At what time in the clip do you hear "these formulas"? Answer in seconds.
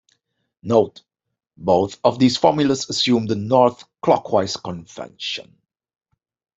2.17-2.89